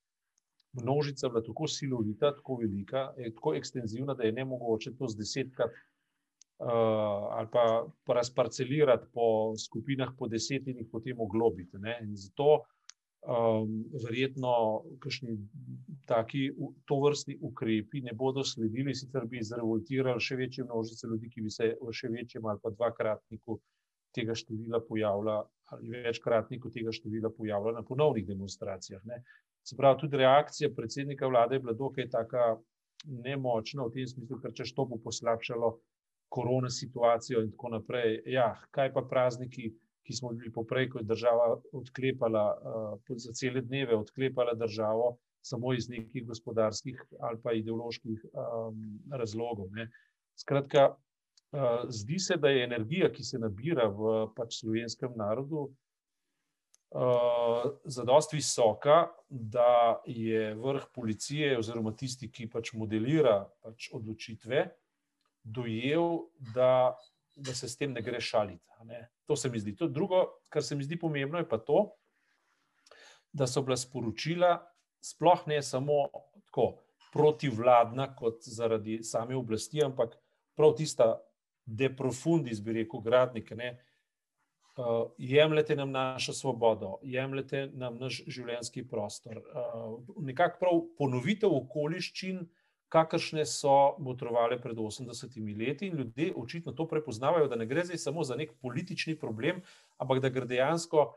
množica 0.76 1.30
bila 1.30 1.42
tako 1.44 1.68
silovita, 1.68 2.34
tako 2.36 2.58
velika, 2.60 3.14
tako 3.36 3.54
ekstenzivna, 3.56 4.14
da 4.14 4.24
je 4.24 4.32
ne 4.36 4.46
mogoče 4.46 4.92
to 5.00 5.08
z 5.08 5.18
desetkrat 5.18 5.72
ali 6.58 7.48
pa 7.52 8.14
razparcelirati 8.14 9.08
po 9.14 9.54
skupinah, 9.58 10.14
po 10.18 10.28
deset 10.28 10.68
in 10.68 10.78
jih 10.80 10.88
potem 10.92 11.20
oglobiti. 11.20 11.78
Ne. 11.78 11.98
In 12.02 12.16
zato 12.16 12.64
um, 13.28 13.84
verjetno 14.04 14.84
kakšni 15.04 15.38
taki 16.08 16.50
to 16.86 17.00
vrstni 17.02 17.38
ukrepi 17.42 18.02
ne 18.02 18.14
bodo 18.14 18.44
sledili, 18.44 18.96
sicer 18.96 19.26
bi 19.28 19.44
zrevoltirali 19.44 20.22
še 20.22 20.38
večje 20.40 20.64
množice 20.64 21.08
ljudi, 21.08 21.32
ki 21.34 21.42
bi 21.42 21.52
se 21.52 21.74
v 21.82 21.94
še 21.94 22.12
večjem 22.14 22.46
ali 22.46 22.62
pa 22.64 22.72
dvakratniku 22.72 23.60
tega 24.16 24.36
števila 24.36 24.80
pojavila 24.88 25.42
ali 25.74 25.90
večkratniku 26.06 26.70
tega 26.72 26.94
števila 26.94 27.32
pojavila 27.34 27.74
na 27.80 27.84
ponovnih 27.84 28.28
demonstracijah. 28.28 29.02
Se 29.66 29.76
pravi, 29.76 30.00
tudi 30.00 30.18
reakcija 30.22 30.70
predsednika 30.76 31.28
vlade 31.28 31.56
je 31.56 31.60
bila 31.60 31.74
dokaj 31.74 32.10
taka 32.14 32.56
nemočna 33.06 33.86
v 33.86 33.94
tem 33.96 34.08
smislu, 34.08 34.38
ker 34.42 34.54
če 34.54 34.70
to 34.78 34.86
bo 34.86 35.00
poslabšalo 35.02 35.72
korona 36.36 36.70
situacijo 36.70 37.42
in 37.46 37.54
tako 37.56 37.78
naprej. 37.78 38.20
Ja, 38.36 38.52
kaj 38.76 38.92
pa 38.94 39.06
prazniki? 39.10 39.72
ki 40.06 40.14
smo 40.14 40.30
bili 40.38 40.52
poprej, 40.54 40.90
ko 40.90 41.00
je 41.00 41.10
država 41.10 41.62
odklepala 41.74 42.46
uh, 42.54 43.18
za 43.18 43.34
cele 43.34 43.62
dneve, 43.62 43.96
odklepala 43.96 44.54
državo 44.54 45.18
samo 45.42 45.74
iz 45.74 45.90
nekih 45.90 46.28
gospodarskih 46.28 47.02
ali 47.20 47.42
pa 47.44 47.54
ideoloških 47.54 48.26
um, 48.34 49.00
razlogov. 49.12 49.68
Ne. 49.72 49.90
Skratka, 50.36 50.88
uh, 50.94 51.90
zdi 51.90 52.20
se, 52.20 52.38
da 52.38 52.50
je 52.50 52.64
energija, 52.64 53.12
ki 53.14 53.24
se 53.24 53.40
nabira 53.40 53.88
v 53.90 54.28
pač 54.38 54.60
slovenskem 54.60 55.14
narodu, 55.18 55.68
uh, 55.70 57.66
zadosti 57.86 58.38
visoka, 58.38 59.08
da 59.30 60.02
je 60.06 60.54
vrh 60.56 60.90
policije 60.94 61.58
oziroma 61.58 61.96
tisti, 61.98 62.30
ki 62.30 62.50
pač 62.50 62.74
modelira 62.74 63.44
pač 63.62 63.90
odločitve, 63.94 64.68
dojel, 65.46 66.26
da 66.54 66.96
da 67.36 67.54
se 67.54 67.70
s 67.70 67.78
tem 67.78 67.92
ne 67.94 68.02
gre 68.02 68.22
šaliti. 68.22 68.64
Ne. 68.84 69.10
To 69.26 69.36
se 69.36 69.50
mi 69.50 69.60
zdi. 69.60 69.76
To 69.76 69.88
drugo, 69.88 70.26
kar 70.50 70.64
se 70.64 70.76
mi 70.76 70.84
zdi 70.84 71.00
pomembno, 71.00 71.38
je 71.38 71.50
pa 71.50 71.58
to, 71.58 71.92
da 73.34 73.48
so 73.48 73.62
bila 73.62 73.78
sporočila, 73.78 74.60
sploh 75.02 75.48
ne 75.48 75.62
samo 75.64 76.08
tako 76.46 76.68
protivladna, 77.14 78.08
kot 78.16 78.44
zaradi 78.44 79.02
same 79.04 79.36
oblasti, 79.36 79.84
ampak 79.84 80.16
prav 80.56 80.76
tista 80.78 81.16
deprofundis, 81.66 82.62
bi 82.62 82.80
rekel, 82.82 83.02
gradnike. 83.02 83.56
Ne. 83.56 83.74
Uh, 84.76 85.12
jemljete 85.18 85.76
nam 85.76 85.92
našo 85.92 86.34
svobodo, 86.34 86.98
jemljete 87.04 87.70
nam 87.74 87.98
naš 87.98 88.22
življenjski 88.28 88.84
prostor. 88.88 89.40
Uh, 89.40 90.00
nekako 90.20 90.60
prav 90.60 90.82
ponovitev 90.98 91.56
okoliščin, 91.56 92.42
uh, 92.44 92.65
kakršne 92.90 93.46
so 93.46 93.96
botrovale 94.00 94.60
pred 94.62 94.78
80 94.78 95.58
leti. 95.60 95.88
In 95.88 95.98
ljudje 95.98 96.34
očitno 96.36 96.72
to 96.72 96.88
prepoznavajo, 96.88 97.48
da 97.48 97.56
ne 97.56 97.66
gre 97.66 97.86
zdaj 97.86 97.98
samo 97.98 98.24
za 98.24 98.36
nek 98.36 98.54
politični 98.62 99.20
problem, 99.20 99.62
ampak 99.98 100.20
da 100.20 100.30
gre 100.30 100.46
dejansko 100.46 101.14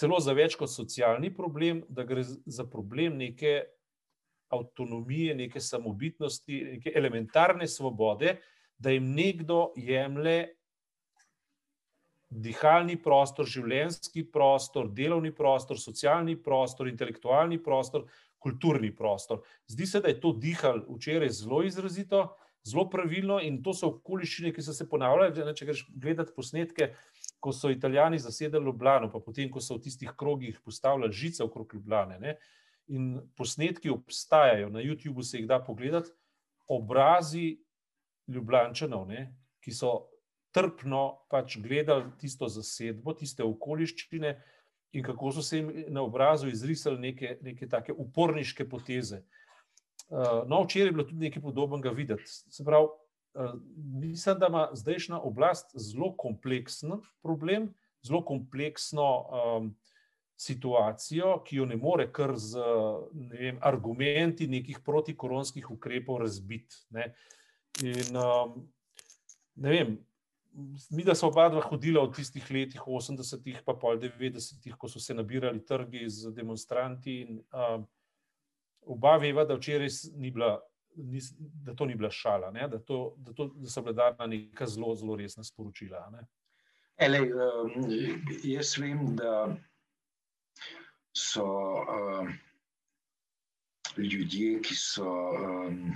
celo 0.00 0.20
za 0.20 0.32
več 0.32 0.56
kot 0.56 0.70
socialni 0.72 1.32
problem, 1.34 1.82
da 1.88 2.04
gre 2.08 2.24
za 2.24 2.64
problem 2.64 3.18
neke 3.20 3.64
avtonomije, 4.50 5.34
neke 5.34 5.60
samobitnosti, 5.60 6.62
neke 6.72 6.92
elementarne 6.96 7.68
svobode, 7.68 8.38
da 8.78 8.90
jim 8.90 9.12
nekdo 9.14 9.70
jemlje. 9.76 10.54
Dihalni 12.30 12.94
prostor, 13.02 13.46
življenjski 13.50 14.22
prostor, 14.30 14.86
delovni 14.94 15.32
prostor, 15.34 15.80
socialni 15.82 16.36
prostor, 16.38 16.86
intelektualni 16.86 17.58
prostor, 17.58 18.04
kulturni 18.40 18.90
prostor. 18.96 19.42
Zdi 19.68 19.86
se, 19.86 20.00
da 20.00 20.08
je 20.08 20.20
to 20.20 20.32
dihal 20.32 20.82
včeraj 20.88 21.28
zelo 21.36 21.62
izrazito, 21.62 22.24
zelo 22.64 22.86
pravilno 22.90 23.40
in 23.40 23.60
to 23.62 23.74
so 23.76 23.88
okoliščine, 23.94 24.52
ki 24.56 24.64
so 24.64 24.74
se 24.76 24.88
ponavljale. 24.88 25.54
Če 25.56 25.68
greš 25.68 25.84
gledati 25.94 26.34
posnetke, 26.36 26.92
ko 27.40 27.52
so 27.56 27.70
italijani 27.72 28.20
zasedali 28.20 28.64
Ljubljano, 28.64 29.10
pa 29.12 29.20
potem, 29.24 29.50
ko 29.52 29.62
so 29.64 29.78
v 29.78 29.86
tistih 29.86 30.12
krogih 30.16 30.60
postavljali 30.64 31.12
žice 31.12 31.44
okrog 31.44 31.74
Ljubljane. 31.74 32.18
Ne? 32.20 32.36
In 32.92 33.20
posnetki 33.36 33.90
obstajajo, 33.92 34.68
na 34.72 34.82
YouTubu 34.84 35.24
se 35.24 35.38
jih 35.38 35.48
da 35.48 35.60
pogledati, 35.64 36.12
obrazi 36.68 37.60
Ljubljančanov, 38.28 39.06
ne? 39.08 39.30
ki 39.60 39.72
so 39.76 40.10
trpno 40.54 41.26
pač 41.30 41.58
gledali 41.62 42.10
tisto 42.18 42.48
zasedbo, 42.48 43.14
tiste 43.14 43.44
okoliščine 43.46 44.34
in 44.92 45.04
kako 45.04 45.32
so 45.32 45.42
se 45.42 45.56
jim 45.56 45.84
na 45.88 46.02
obrazu 46.02 46.48
izrisali 46.48 46.98
neke, 46.98 47.36
neke 47.42 47.68
take 47.68 47.92
uporniške 47.92 48.68
poteze. 48.68 49.22
Uh, 50.08 50.48
no, 50.48 50.64
včeraj 50.64 50.88
je 50.88 50.92
bilo 50.92 51.04
tudi 51.04 51.26
nekaj 51.26 51.42
podobnega 51.42 51.90
videti. 51.90 52.26
Se 52.26 52.64
pravi, 52.64 52.88
uh, 53.34 53.52
mislim, 54.00 54.38
da 54.38 54.46
ima 54.46 54.68
zdajšnja 54.72 55.18
oblast 55.18 55.76
zelo 55.78 56.14
kompleksen 56.16 56.92
problem, 57.22 57.74
zelo 58.02 58.24
kompleksno 58.24 59.06
um, 59.20 59.70
situacijo, 60.40 61.42
ki 61.44 61.56
jo 61.56 61.66
ne 61.68 61.76
more 61.76 62.08
kar 62.12 62.32
z 62.36 62.58
ne 63.12 63.38
vem, 63.38 63.58
argumenti 63.60 64.48
nekih 64.48 64.80
protikoronskih 64.84 65.70
ukrepov 65.70 66.22
razbiti. 66.24 66.76
Ne. 66.90 67.12
In 67.84 68.16
um, 68.16 68.56
ne 69.54 69.70
vem, 69.70 69.98
mi, 70.90 71.04
da 71.04 71.14
so 71.14 71.28
oba 71.28 71.48
dva 71.48 71.62
hodila 71.62 72.02
v 72.06 72.14
tistih 72.16 72.50
letih, 72.50 72.82
80-ih, 72.86 73.62
pa 73.66 73.74
pol 73.74 74.00
90-ih, 74.00 74.76
ko 74.78 74.88
so 74.88 75.00
se 75.00 75.14
nabirali 75.14 75.62
trgi 75.66 76.08
z 76.08 76.34
demonstranti. 76.34 77.20
In, 77.22 77.40
uh, 77.54 77.80
oba 78.90 79.16
veva, 79.20 79.44
da 79.44 79.58
včeraj 79.58 80.10
ni 80.16 80.30
bila. 80.30 80.58
Da 81.64 81.72
to 81.78 81.86
ni 81.86 81.94
bila 81.94 82.10
šala, 82.10 82.50
da, 82.50 82.78
to, 82.82 83.14
da, 83.16 83.32
to, 83.32 83.46
da 83.54 83.70
so 83.70 83.80
bile 83.82 83.94
dana 83.94 84.26
neka 84.26 84.66
zelo, 84.66 84.90
zelo 84.98 85.14
resna 85.16 85.44
sporočila. 85.46 86.00
Ele, 86.98 87.20
um, 87.30 87.86
jaz 88.44 88.74
vem, 88.76 89.14
da 89.16 89.56
so 91.14 91.46
um, 91.86 92.34
ljudje, 93.96 94.58
ki 94.66 94.74
so 94.74 95.06
um, 95.06 95.94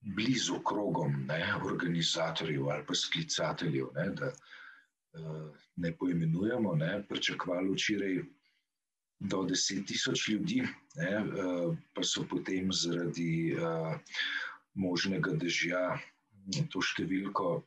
blizu 0.00 0.60
krogom 0.62 1.26
ne, 1.26 1.54
organizatorjev 1.64 2.68
ali 2.70 2.84
pa 2.86 2.94
sklicateljev, 2.94 3.86
ne, 3.94 4.08
da 4.10 4.32
uh, 4.32 5.56
ne 5.76 5.92
poimenujemo, 5.96 6.74
ne, 6.74 7.02
pričakovali 7.08 7.72
včeraj 7.72 8.18
do 9.20 9.42
deset 9.44 9.86
tisoč 9.86 10.28
ljudi, 10.28 10.62
ne, 10.96 11.16
uh, 11.22 11.76
pa 11.94 12.02
so 12.02 12.22
potem 12.30 12.72
zaradi 12.72 13.56
uh, 13.56 13.98
možnega 14.74 15.34
dežja 15.34 15.98
to 16.70 16.80
številko 16.80 17.58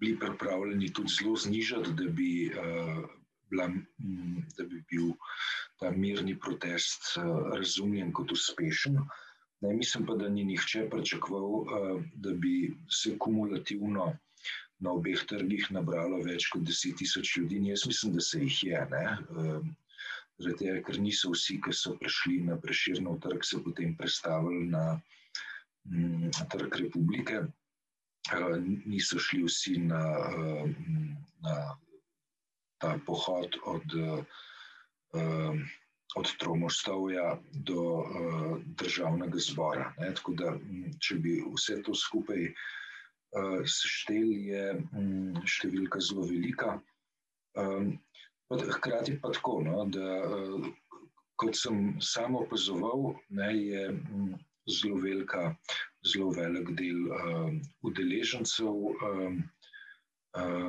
bili 0.00 0.18
pripravljeni 0.18 0.90
tudi 0.92 1.12
zelo 1.12 1.36
znižati, 1.36 1.92
da 1.96 2.08
bi, 2.12 2.50
bila, 3.48 3.68
da 4.56 4.64
bi 4.64 4.80
bil 4.90 5.12
ta 5.80 5.90
mirni 5.92 6.34
protest 6.40 7.14
razumljen 7.54 8.12
kot 8.16 8.32
uspešen. 8.32 8.98
Uh, 8.98 9.27
Ne, 9.60 9.72
mislim 9.74 10.06
pa, 10.06 10.14
da 10.14 10.28
ni 10.28 10.44
nihče 10.44 10.86
pričakoval, 10.90 11.44
uh, 11.44 12.02
da 12.14 12.32
bi 12.32 12.74
se 12.90 13.16
kumulativno 13.18 14.12
na 14.78 14.92
obeh 14.92 15.24
trgih 15.26 15.66
nabralo 15.74 16.20
več 16.22 16.46
kot 16.52 16.62
10.000 16.62 17.38
ljudi. 17.38 17.62
Jaz 17.72 17.86
mislim, 17.86 18.14
da 18.14 18.20
se 18.20 18.42
jih 18.42 18.58
je. 18.64 18.82
Uh, 19.30 19.68
Zaradi 20.38 20.58
tega, 20.60 20.82
ker 20.86 21.00
niso 21.02 21.32
vsi, 21.32 21.56
ki 21.58 21.72
so 21.74 21.96
prišli 21.98 22.36
na 22.46 22.56
preširno 22.62 23.16
trg, 23.22 23.42
se 23.42 23.58
potem 23.64 23.96
predstavili 23.98 24.68
na, 24.70 24.84
mm, 25.90 26.28
na 26.28 26.46
trg 26.52 26.78
republike. 26.84 27.40
Uh, 28.28 28.54
niso 28.86 29.18
šli 29.18 29.42
vsi 29.48 29.74
na, 29.88 30.04
na 31.42 31.56
ta 32.78 32.94
pohod 33.06 33.58
od. 33.66 33.98
Uh, 35.18 35.66
od 36.16 36.36
Tromostovja 36.38 37.38
do 37.52 37.82
uh, 37.82 38.58
državnega 38.64 39.38
zbora. 39.38 39.92
Ne? 39.98 40.12
Tako 40.14 40.34
da, 40.34 40.54
če 41.00 41.18
bi 41.22 41.38
vse 41.52 41.82
to 41.84 41.94
skupaj 41.94 42.48
uh, 42.48 43.60
sešteli, 43.64 44.38
je 44.52 44.66
um, 44.96 45.40
številka 45.44 46.00
zelo 46.00 46.26
velika. 46.30 46.78
Um, 47.58 47.98
hkrati 48.48 49.18
pa 49.20 49.32
tako, 49.36 49.60
no, 49.66 49.84
da 49.92 50.22
uh, 50.24 50.68
kot 51.38 51.56
sem 51.58 51.98
samo 52.00 52.46
opazoval, 52.46 53.12
ne, 53.28 53.52
je 53.56 53.84
um, 53.92 54.32
zelo 54.68 55.00
velika. 55.04 55.52
Zelo 56.06 56.30
velik 56.30 56.70
del 56.78 57.08
uh, 57.10 57.48
udeležencev 57.84 58.70
uh, 58.70 59.32
uh, 60.38 60.68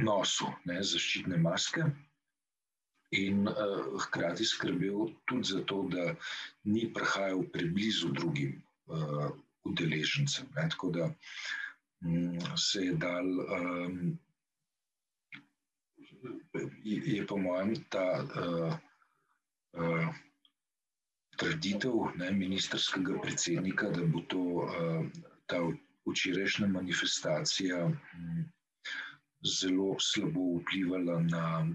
nosu 0.00 0.48
ne, 0.66 0.78
zaščitne 0.82 1.36
maske, 1.42 1.84
in 3.10 3.48
uh, 3.48 4.00
hkrati 4.02 4.44
skrbel 4.44 5.08
tudi 5.26 5.48
za 5.48 5.60
to, 5.64 5.82
da 5.88 6.14
ni 6.64 6.92
prihajal 6.94 7.42
preblizu 7.52 8.12
drugim 8.12 8.62
uh, 8.86 9.30
udeležencem. 9.64 10.48
Ne? 10.56 10.68
Tako 10.70 10.90
da 10.90 11.10
um, 12.04 12.38
se 12.56 12.84
je 12.84 12.94
dal, 12.94 13.24
um, 13.24 14.18
je 16.84 17.26
po 17.26 17.36
mojem, 17.36 17.74
ta 17.88 18.24
uh, 18.24 18.76
uh, 19.72 20.14
trditev 21.38 22.12
ne, 22.16 22.32
ministerskega 22.32 23.20
predsednika, 23.22 23.90
da 23.90 24.04
bo 24.04 24.20
to 24.28 24.38
uh, 24.38 25.06
ta 25.46 25.62
včerajšnja 26.06 26.66
manifestacija. 26.66 27.84
Um, 27.86 28.52
Zelo 29.46 29.96
slabo 30.02 30.58
vplivala 30.58 31.20
na 31.22 31.68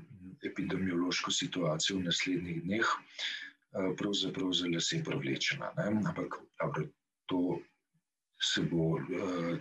epidemiološko 0.44 1.32
situacijo 1.32 1.98
v 2.00 2.10
naslednjih 2.10 2.64
dneh, 2.64 2.88
eh, 2.88 3.94
pravzaprav 3.98 4.52
za 4.52 4.68
lase 4.68 5.04
privlečena. 5.04 5.72
Ne? 5.78 5.86
Ampak 6.04 6.42
dobro, 6.60 6.88
to 7.26 7.60
se 8.44 8.62
bo 8.62 8.98
uh, 9.00 9.00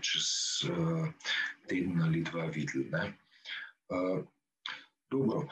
čez 0.01 0.27
uh, 0.71 1.07
teden 1.69 2.03
ali 2.03 2.23
dva 2.27 2.47
videl. 2.51 2.83
Uh, 2.91 4.25
dobro. 5.11 5.47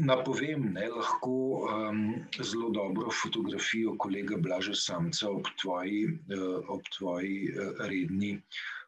Napovem, 0.00 0.70
da 0.74 0.86
lahko 0.88 1.32
um, 1.68 2.14
zelo 2.40 2.70
dobro 2.70 3.10
fotografijo 3.22 3.96
kolega 3.98 4.36
Blaža 4.36 4.74
Samca 4.74 5.28
ob 5.28 5.48
tvoji, 5.60 6.06
uh, 6.06 6.68
ob 6.68 6.86
tvoji 6.98 7.50
uh, 7.52 7.84
redni 7.86 8.40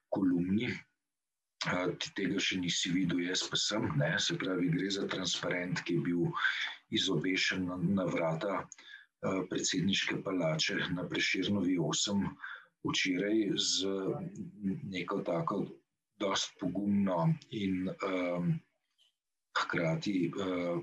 kolumni, 0.09 0.71
tega 2.17 2.41
še 2.43 2.59
nisi 2.61 2.91
videl, 2.95 3.25
jaz 3.29 3.45
pa 3.49 3.59
sem. 3.61 3.87
Ne? 4.01 4.15
Se 4.19 4.37
pravi, 4.39 4.71
gre 4.75 4.91
za 4.91 5.07
transparent, 5.11 5.85
ki 5.87 5.99
je 5.99 6.07
bil 6.09 6.25
izobešen 6.93 7.69
na, 7.71 7.77
na 8.01 8.07
vrata 8.11 8.65
predsedniške 9.23 10.19
palače 10.25 10.81
na 10.97 11.07
Preširnovi 11.09 11.77
8 11.79 12.25
včeraj 12.83 13.55
z 13.55 13.87
neko 14.91 15.21
tako 15.23 15.67
dost 16.19 16.59
pogumno 16.61 17.35
in 17.51 17.89
um, 17.89 18.61
hkrati 19.59 20.33
uh, 20.35 20.83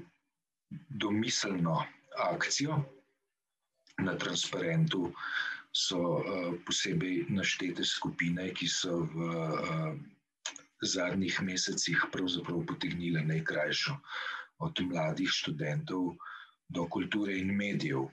domiselno 0.90 1.84
akcijo. 2.18 2.80
Na 4.00 4.16
transparentu 4.16 5.12
so 5.76 6.00
uh, 6.00 6.24
posebej 6.66 7.26
naštete 7.30 7.84
skupine, 7.84 8.48
ki 8.56 8.68
so 8.68 9.04
v 9.04 9.28
uh, 9.28 9.96
zadnjih 10.82 11.42
mesecih 11.42 12.06
pravzaprav 12.12 12.66
potegnile 12.68 13.24
najkrajšo, 13.26 13.96
od 14.60 14.82
mladih 14.84 15.30
študentov 15.32 16.16
do 16.70 16.86
kulture 16.92 17.38
in 17.40 17.56
medijev. 17.56 18.10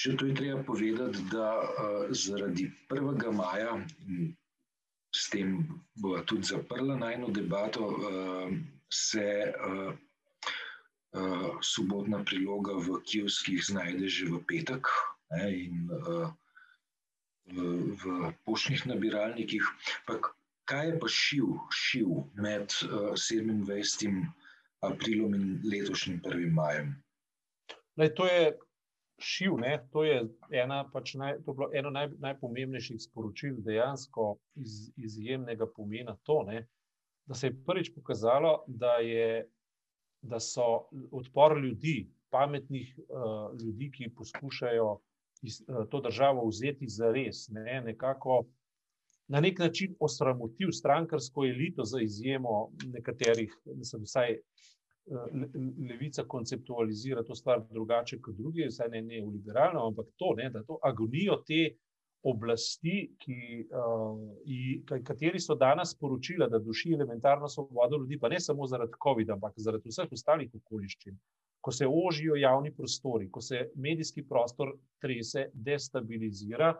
Še 0.00 0.16
to 0.16 0.26
je 0.26 0.34
treba 0.34 0.62
povedati, 0.66 1.22
da 1.30 1.46
zaradi 2.10 2.70
1. 2.90 3.32
maja, 3.32 3.76
in 4.06 4.34
s 5.14 5.30
tem 5.30 5.56
bo 5.94 6.18
tudi 6.22 6.50
zaprla 6.50 6.96
najno 6.98 7.30
debato, 7.34 7.88
se 8.90 9.26
sobotna 11.62 12.24
priloga 12.24 12.78
v 12.78 13.00
Kijevskih 13.06 13.62
znajde 13.64 14.08
že 14.08 14.30
v 14.30 14.42
petek. 14.46 14.86
Ne, 15.30 15.46
in, 15.54 15.86
uh, 15.94 16.30
v 17.46 18.32
poštnih 18.44 18.86
nabiralnikih. 18.86 19.62
Pak, 20.06 20.32
kaj 20.70 20.86
je 20.86 20.98
pa 21.00 21.08
šil, 21.08 21.52
šil 21.74 22.10
med 22.34 22.72
uh, 22.86 23.12
eh, 23.12 23.18
27. 23.18 24.26
aprilom 24.80 25.34
in 25.34 25.60
letošnjim 25.64 26.20
1. 26.24 26.52
majem? 26.52 26.94
Lej, 27.96 28.14
to 28.14 28.26
je 28.26 28.52
šil, 29.20 29.58
ne? 29.60 29.74
to 29.92 30.04
je, 30.04 30.22
ena, 30.50 30.84
pač 30.92 31.14
naj, 31.14 31.42
to 31.44 31.68
eno 31.76 31.90
naj, 31.92 32.08
najpomembnejših 32.18 33.02
sporočil, 33.02 33.58
dejansko 33.66 34.38
iz, 34.56 34.88
izjemnega 34.96 35.68
pomena. 35.68 36.16
To, 36.24 36.42
ne? 36.48 36.64
da 37.28 37.34
se 37.34 37.50
je 37.50 37.58
prvič 37.66 37.92
pokazalo, 37.94 38.64
da, 38.66 38.96
je, 39.04 39.44
da 40.22 40.40
so 40.40 40.88
odpor 41.12 41.58
ljudi, 41.60 42.08
pametnih 42.30 42.94
uh, 42.96 43.52
ljudi, 43.60 43.90
ki 43.90 44.14
poskušajo 44.16 45.00
Eh, 45.42 45.86
to 45.90 46.00
državo 46.00 46.48
vzeti 46.48 46.88
za 46.88 47.12
res, 47.12 47.48
ne, 47.48 47.82
nekako 47.84 48.44
na 49.28 49.40
nek 49.40 49.58
način 49.58 49.94
osramotil 50.00 50.72
strankarsko 50.72 51.44
elito, 51.44 51.84
za 51.84 52.00
izjemo 52.00 52.70
nekaterih, 52.92 53.54
mislim, 53.64 54.02
vsaj 54.02 54.32
eh, 54.32 54.42
levica 55.90 56.24
konceptualizira 56.24 57.24
to 57.24 57.34
stvar 57.34 57.62
drugače 57.70 58.20
kot 58.20 58.36
drugi, 58.36 58.66
vsaj 58.68 58.88
ne, 58.88 59.02
ne 59.02 59.22
v 59.24 59.30
liberalno, 59.30 59.86
ampak 59.86 60.12
to, 60.16 60.34
ne, 60.36 60.50
da 60.50 60.62
to 60.62 60.78
agonijo 60.82 61.40
te 61.46 61.62
oblasti, 62.22 63.14
ki, 63.16 63.36
uh, 63.72 64.98
kateri 65.06 65.40
so 65.40 65.54
danes 65.56 65.94
sporočila, 65.94 66.50
da 66.52 66.58
duši 66.60 66.92
elementarno 66.92 67.48
svobodo 67.48 67.96
ljudi, 67.96 68.18
pa 68.20 68.28
ne 68.28 68.40
samo 68.40 68.66
zaradi 68.68 68.92
COVID-a, 69.02 69.38
ampak 69.38 69.54
zaradi 69.56 69.88
vseh 69.88 70.12
ostalih 70.12 70.50
okoliščin 70.58 71.16
ko 71.60 71.72
se 71.72 71.86
ožijo 71.86 72.36
javni 72.36 72.74
prostori, 72.74 73.30
ko 73.30 73.40
se 73.40 73.70
medijski 73.74 74.22
prostor 74.28 74.74
trese, 75.00 75.50
destabilizira, 75.52 76.74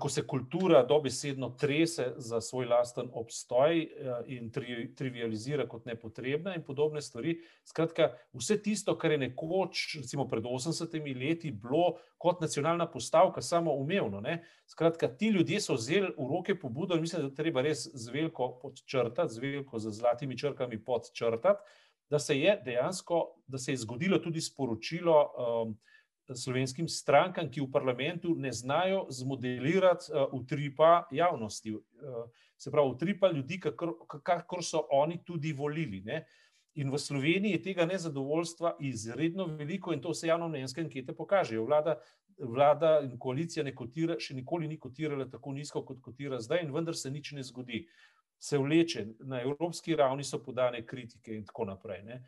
ko 0.00 0.08
se 0.08 0.22
kultura 0.26 0.84
dobesedno 0.86 1.48
trese 1.58 2.12
za 2.16 2.40
svoj 2.40 2.66
lasten 2.66 3.08
obstoj 3.12 3.80
in 4.26 4.50
tri, 4.54 4.94
trivializira 4.94 5.66
kot 5.68 5.88
nepotrebna 5.90 6.54
in 6.54 6.62
podobne 6.62 7.02
stvari. 7.02 7.34
Skratka, 7.66 8.12
vse 8.32 8.60
tisto, 8.62 8.94
kar 8.98 9.10
je 9.10 9.18
nekoč, 9.18 9.96
recimo 9.98 10.28
pred 10.30 10.44
80 10.46 10.94
leti, 11.18 11.50
bilo 11.50 11.96
kot 12.18 12.40
nacionalna 12.40 12.86
postavka, 12.90 13.42
samo 13.42 13.74
umevno. 13.74 14.20
Ne? 14.20 14.44
Skratka, 14.66 15.08
ti 15.08 15.32
ljudje 15.34 15.60
so 15.60 15.74
vzeli 15.74 16.12
v 16.14 16.28
roke 16.30 16.54
pobudo 16.54 16.94
in 16.94 17.02
mislim, 17.02 17.26
da 17.26 17.34
treba 17.34 17.66
res 17.66 17.88
z 17.90 18.14
veliko 18.14 18.52
podčrtati, 18.62 19.34
z 19.34 19.42
veliko 19.42 19.82
z 19.82 19.90
zlatimi 19.90 20.38
črkami 20.38 20.78
podčrtati 20.84 21.58
da 22.10 22.18
se 22.18 22.38
je 22.38 22.56
dejansko, 22.64 23.22
da 23.46 23.58
se 23.58 23.72
je 23.72 23.82
zgodilo 23.82 24.18
tudi 24.18 24.40
sporočilo 24.40 25.16
um, 25.26 25.76
slovenskim 26.34 26.88
strankam, 26.88 27.50
ki 27.50 27.60
v 27.62 27.70
parlamentu 27.72 28.34
ne 28.34 28.52
znajo 28.52 29.06
zmodelirati 29.10 30.10
uh, 30.12 30.26
utripa 30.32 31.06
javnosti. 31.10 31.74
Uh, 31.74 32.26
se 32.58 32.70
pravi, 32.70 32.90
utripa 32.90 33.30
ljudi, 33.30 33.60
kakor, 33.60 34.64
so 34.64 34.86
oni 34.90 35.20
tudi 35.24 35.52
volili. 35.52 36.00
Ne? 36.00 36.24
In 36.74 36.90
v 36.90 36.98
Sloveniji 36.98 37.52
je 37.52 37.62
tega 37.62 37.86
nezadovoljstva 37.86 38.76
izredno 38.80 39.46
veliko, 39.46 39.92
in 39.92 40.00
to 40.00 40.12
vse 40.12 40.28
javno 40.28 40.48
mnenjske 40.48 40.80
ankete 40.80 41.14
pokažejo. 41.16 41.64
Vlada, 41.64 41.96
vlada 42.38 43.00
in 43.04 43.18
koalicija 43.18 43.64
ne 43.64 43.74
kotira, 43.74 44.18
še 44.20 44.34
nikoli 44.34 44.68
ni 44.68 44.78
kotirala 44.80 45.28
tako 45.30 45.54
nizko, 45.56 45.84
kot 45.84 46.02
kotira 46.04 46.40
zdaj, 46.40 46.64
in 46.64 46.74
vendar 46.74 46.96
se 46.96 47.10
nič 47.10 47.32
ne 47.32 47.44
zgodi 47.44 47.86
se 48.38 48.58
vleče, 48.58 49.06
na 49.20 49.40
evropski 49.42 49.96
ravni 49.96 50.24
so 50.24 50.38
podane 50.42 50.86
kritike 50.86 51.34
in 51.34 51.44
tako 51.46 51.64
naprej. 51.64 52.02
Ne. 52.02 52.22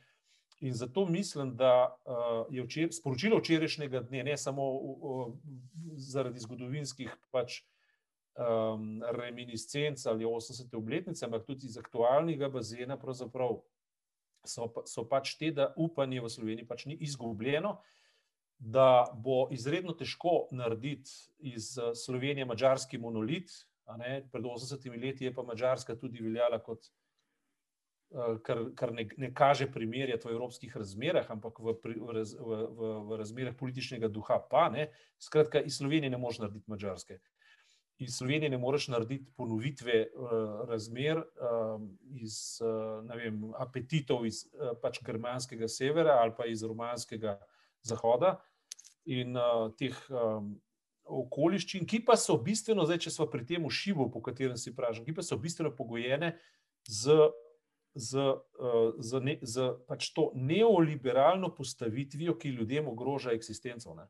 In 0.61 0.75
zato 0.75 1.07
mislim, 1.07 1.57
da 1.57 1.97
uh, 2.05 2.47
je 2.51 2.63
včer, 2.63 2.89
sporočilo 2.93 3.39
včerajšnjega 3.39 4.01
dne, 4.01 4.25
ne 4.25 4.37
samo 4.37 4.71
uh, 4.73 5.35
zaradi 5.97 6.41
zgodovinskih 6.41 7.15
pač, 7.31 7.61
um, 8.39 9.03
reminiscenc 9.11 10.07
ali 10.07 10.25
80. 10.25 10.77
obletnice, 10.77 11.25
ampak 11.25 11.47
tudi 11.47 11.67
iz 11.67 11.79
aktualnega 11.79 12.49
bazena, 12.49 12.99
so, 14.45 14.73
so 14.87 15.05
pač 15.09 15.37
te, 15.39 15.51
da 15.51 15.73
upanje 15.77 16.21
v 16.21 16.31
Sloveniji 16.31 16.67
pač 16.67 16.87
ni 16.87 16.97
izgubljeno, 17.01 17.79
da 18.59 19.07
bo 19.15 19.47
izredno 19.55 19.95
težko 19.95 20.49
narediti 20.51 21.11
iz 21.39 21.77
Slovenije 21.95 22.47
mačarski 22.47 22.99
monolit, 22.99 23.51
Pred 24.33 24.45
80 24.45 25.01
leti 25.01 25.25
je 25.25 25.35
pa 25.35 25.43
Mačarska 25.43 25.97
tudi 25.97 26.21
veljala 26.21 26.59
kot, 26.61 26.91
eh, 28.13 28.37
kar, 28.45 28.61
kar 28.77 28.93
ne, 28.93 29.07
ne 29.17 29.33
kaže 29.35 29.71
primerjati 29.73 30.29
v 30.29 30.35
evropskih 30.37 30.77
razmerah, 30.77 31.31
ampak 31.31 31.61
v, 31.61 31.73
v, 31.73 31.97
v, 31.97 32.61
v, 32.69 32.93
v 33.09 33.19
razmerah 33.21 33.57
političnega 33.57 34.09
duha. 34.13 34.41
Pa, 34.51 34.69
ne. 34.69 34.91
Skratka, 35.19 35.63
iz 35.65 35.81
Slovenije 35.81 36.13
ne 36.13 36.21
moreš 36.21 36.43
narediti 36.45 36.71
Mačarske. 36.71 37.19
Iz 37.99 38.15
Slovenije 38.21 38.51
ne 38.51 38.59
moreš 38.59 38.91
narediti 38.93 39.27
ponovitve 39.37 40.05
uh, 40.07 40.29
razmer 40.69 41.19
uh, 41.19 41.81
iz 42.15 42.61
uh, 42.63 43.03
vem, 43.11 43.41
apetitov 43.59 44.29
iz 44.29 44.45
uh, 44.53 44.77
pač 44.79 45.01
germanskega 45.03 45.67
severa 45.67 46.21
ali 46.23 46.37
pa 46.37 46.47
iz 46.47 46.63
romanskega 46.63 47.41
zahoda 47.83 48.37
in 49.09 49.35
uh, 49.35 49.73
teh. 49.75 49.97
Um, 50.13 50.59
okoliščin, 51.09 51.87
ki 51.89 52.03
pa 52.07 52.17
so 52.21 52.37
bistveno, 52.43 52.85
zdaj, 52.87 53.03
če 53.07 53.15
smo 53.15 53.27
pri 53.31 53.47
tem 53.49 53.65
ušivu, 53.67 54.09
po 54.13 54.23
katerem 54.25 54.59
si 54.61 54.75
pražen, 54.77 55.07
ki 55.07 55.17
pa 55.17 55.25
so 55.25 55.39
bistveno 55.41 55.73
pogojene 55.75 56.35
z, 56.89 57.17
z, 57.95 58.29
eh, 58.61 58.91
z, 58.99 59.23
ne, 59.25 59.39
z 59.43 59.73
pač 59.89 60.13
to 60.17 60.31
neoliberalno 60.37 61.51
postavitvijo, 61.55 62.37
ki 62.39 62.55
ljudem 62.57 62.89
ogroža 62.93 63.35
eksistenco. 63.37 63.97
Ne? 63.99 64.09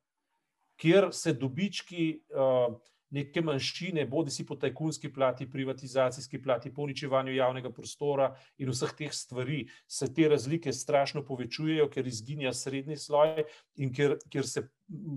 Kjer 0.78 1.08
se 1.11 1.32
dobički 1.34 2.04
uh, 2.30 2.76
neke 3.11 3.40
manjšine, 3.40 4.05
bodi 4.07 4.31
si 4.31 4.44
po 4.47 4.57
tajkunski 4.57 5.12
plati, 5.12 5.49
privatizacijski 5.51 6.42
plati, 6.42 6.73
po 6.75 6.83
uničevanju 6.83 7.35
javnega 7.35 7.71
prostora 7.73 8.29
in 8.59 8.71
vseh 8.73 8.92
teh 8.99 9.14
stvari, 9.14 9.62
se 9.87 10.11
te 10.14 10.29
razlike 10.29 10.73
strašno 10.73 11.25
povečujejo, 11.25 11.88
ker 11.90 12.07
izginja 12.07 12.53
srednji 12.53 12.97
sloj 12.97 13.44
in 13.77 13.92
ker, 13.94 14.18
ker 14.31 14.47
se 14.47 14.68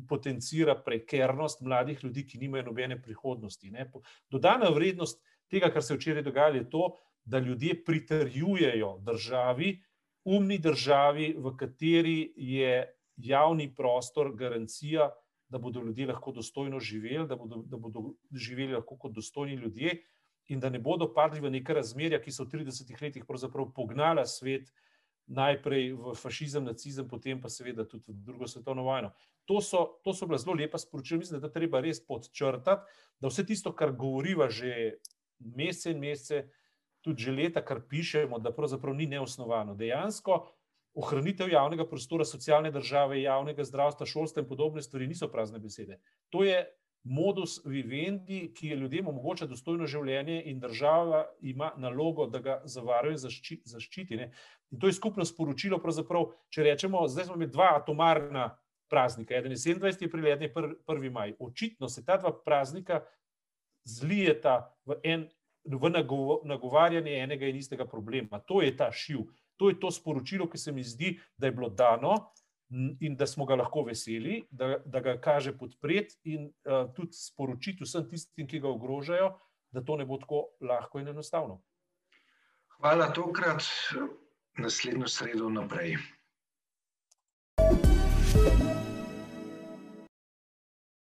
potencira 0.09 0.75
prekernost 0.85 1.61
mladih 1.61 2.03
ljudi, 2.03 2.25
ki 2.27 2.39
nimajo 2.39 2.69
nobene 2.71 3.01
prihodnosti. 3.01 3.71
Ne. 3.71 3.89
Dodana 4.31 4.71
vrednost 4.71 5.21
tega, 5.51 5.71
kar 5.71 5.83
se 5.83 5.93
je 5.93 5.97
včeraj 5.97 6.23
dogajalo, 6.23 6.55
je 6.55 6.69
to, 6.69 6.89
da 7.23 7.39
ljudje 7.39 7.83
pritrjujejo 7.85 8.97
državi, 9.05 9.75
umni 10.25 10.57
državi, 10.57 11.33
v 11.37 11.55
kateri 11.57 12.33
je 12.35 12.85
javni 13.17 13.67
prostor 13.75 14.31
garancija, 14.35 15.09
da 15.51 15.59
bodo 15.59 15.81
ljudje 15.83 16.07
lahko 16.07 16.31
dostojno 16.31 16.79
živeli, 16.79 17.27
da 17.27 17.35
bodo, 17.35 17.63
da 17.67 17.77
bodo 17.77 18.13
živeli 18.31 18.79
kot 18.87 19.11
dostojni 19.11 19.55
ljudje, 19.59 19.97
in 20.47 20.59
da 20.59 20.69
ne 20.69 20.79
bodo 20.79 21.09
padli 21.13 21.39
v 21.39 21.51
neka 21.51 21.75
razmerja, 21.75 22.21
ki 22.21 22.31
so 22.31 22.45
v 22.47 22.63
30 22.63 22.95
letih 23.01 23.25
pognala 23.75 24.25
svet 24.25 24.71
najprej 25.31 25.93
v 25.95 26.13
fašizem, 26.17 26.65
nacizem, 26.65 27.07
potem 27.07 27.39
pa 27.41 27.49
seveda 27.49 27.85
tudi 27.87 28.11
v 28.11 28.23
drugo 28.25 28.47
svetovno 28.47 28.83
vojno. 28.83 29.11
To 29.47 29.61
so, 29.61 30.01
to 30.03 30.13
so 30.13 30.27
bila 30.27 30.39
zelo 30.41 30.55
lepa 30.55 30.77
sporočila, 30.77 31.19
mislim, 31.19 31.39
da 31.39 31.47
je 31.47 31.53
treba 31.53 31.79
res 31.81 32.01
podčrtati, 32.03 32.87
da 33.19 33.31
vse 33.31 33.45
tisto, 33.47 33.71
kar 33.75 33.93
govoriva 33.95 34.49
že 34.49 34.99
mesece 35.39 35.91
in 35.91 35.99
mesece, 35.99 36.49
tudi 37.01 37.23
že 37.23 37.31
leta, 37.31 37.63
kar 37.63 37.83
pišemo, 37.87 38.39
da 38.39 38.51
pravzaprav 38.51 38.95
ni 38.95 39.07
neosnovano. 39.07 39.75
Dejansko 39.75 40.43
ohranitev 40.93 41.49
javnega 41.49 41.85
prostora, 41.87 42.25
socialne 42.25 42.71
države, 42.71 43.21
javnega 43.21 43.63
zdravstva, 43.63 44.05
šolstva 44.05 44.43
in 44.43 44.47
podobne 44.49 44.81
stvari 44.81 45.07
niso 45.07 45.29
prazne 45.31 45.59
besede. 45.59 45.99
To 46.29 46.43
je 46.43 46.65
modus 47.03 47.59
vivendi, 47.65 48.51
ki 48.53 48.67
je 48.67 48.75
ljudem 48.75 49.07
omogoča 49.07 49.47
dostojno 49.49 49.87
življenje 49.89 50.41
in 50.51 50.59
država 50.59 51.25
ima 51.41 51.71
nalogo, 51.77 52.27
da 52.27 52.39
ga 52.39 52.59
zavaruje 52.65 53.17
zaščiti. 53.17 54.17
Ne. 54.19 54.31
In 54.71 54.79
to 54.79 54.87
je 54.87 54.93
skupno 54.93 55.25
sporočilo, 55.25 55.81
če 56.49 56.63
rečemo, 56.63 57.07
zdaj 57.07 57.25
smo 57.25 57.39
imeli 57.39 57.51
dva 57.51 57.71
atomarna 57.79 58.51
praznika, 58.91 59.35
eden 59.35 59.51
je 59.51 59.57
27. 59.57 60.05
april, 60.05 60.27
eden 60.27 60.43
je 60.43 60.53
1. 60.53 61.11
maj. 61.11 61.35
Očitno 61.39 61.89
se 61.89 62.05
ta 62.05 62.17
dva 62.17 62.33
praznika 62.45 63.01
zlijeta 63.83 64.75
v, 64.85 64.99
en, 65.03 65.29
v 65.65 65.89
nagovarjanje 66.45 67.15
enega 67.23 67.47
in 67.47 67.57
istega 67.57 67.85
problema. 67.85 68.39
To 68.45 68.61
je 68.61 68.75
ta 68.77 68.91
šiv. 68.91 69.25
To 69.61 69.69
je 69.69 69.77
to 69.77 69.91
sporočilo, 69.93 70.47
ki 70.49 70.57
se 70.57 70.71
mi 70.73 70.81
zdi, 70.83 71.19
da 71.37 71.45
je 71.47 71.53
bilo 71.53 71.69
dano 71.69 72.15
in 72.99 73.15
da 73.15 73.27
smo 73.27 73.45
ga 73.45 73.55
lahko 73.59 73.83
veseli, 73.83 74.39
da, 74.49 74.77
da 74.85 74.99
ga 74.99 75.17
kaže 75.21 75.51
podpreti 75.57 76.15
in 76.33 76.47
uh, 76.47 76.87
tudi 76.95 77.13
sporočiti 77.13 77.83
vsem 77.83 78.07
tistim, 78.09 78.47
ki 78.47 78.63
ga 78.63 78.71
ogrožajo, 78.71 79.27
da 79.71 79.83
to 79.85 79.99
ne 79.99 80.07
bo 80.07 80.17
tako 80.17 80.41
lahko 80.65 81.03
in 81.03 81.11
enostavno. 81.13 81.59
Hvala 82.79 83.11
tokrat, 83.13 83.61
naslednjo 84.57 85.07
sredo 85.07 85.49
naprej. 85.49 85.97
thank 88.33 88.75
you 88.75 88.80